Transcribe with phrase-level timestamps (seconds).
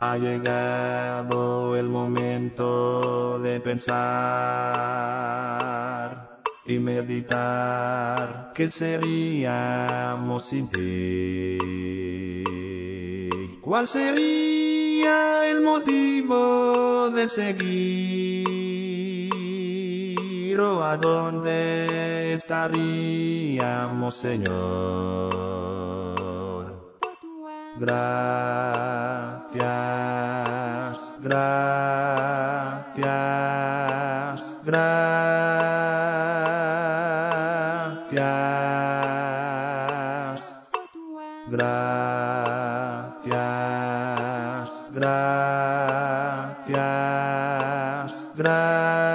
[0.00, 3.98] Ha llegado el momento de pensar
[6.64, 11.58] y meditar qué seríamos sin ti.
[13.60, 18.48] ¿Cuál sería el motivo de seguir
[20.60, 25.58] o a dónde estaríamos, Señor?
[27.80, 29.17] Gracias,
[41.50, 43.24] Gracias,
[44.92, 45.36] gracias,
[48.36, 49.08] gracias.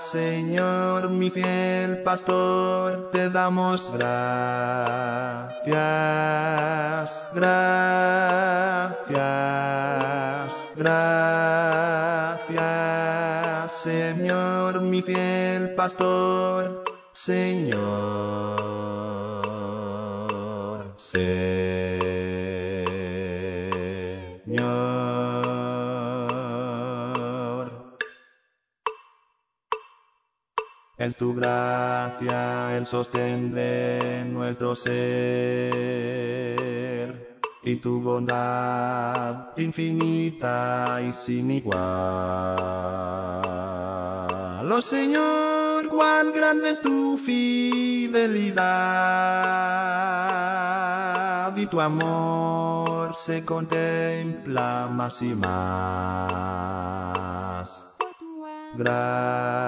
[0.00, 2.75] Señor, mi fiel pastor,
[3.46, 5.70] damos gracias,
[7.32, 9.06] gracias,
[10.74, 12.56] gracias.
[13.72, 18.85] Señor, mi fiel pastor, Señor,
[30.98, 34.94] Es tu gracia el sostén de nuestro ser
[37.62, 41.76] y tu bondad infinita y sin igual.
[44.72, 48.56] Oh Señor, cuán grande es tu fidelidad
[51.58, 55.56] y tu amor se contempla más y más.
[58.78, 59.65] Gracias,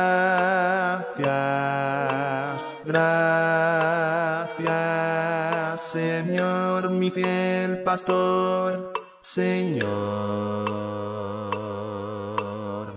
[7.05, 9.85] mi fiel pastor, Señor,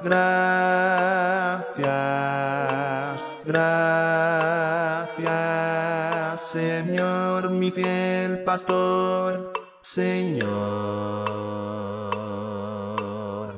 [0.04, 1.66] gracias,
[3.46, 4.35] gracias.
[6.56, 10.46] Señor, mi fiel pastor, Señor,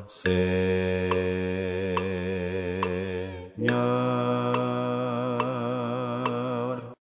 [0.08, 0.67] Señor.